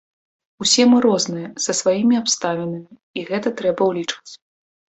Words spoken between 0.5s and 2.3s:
Усе мы розныя, са сваімі